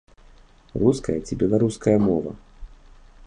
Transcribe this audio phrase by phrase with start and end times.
[0.83, 2.31] Руская ці беларуская мова?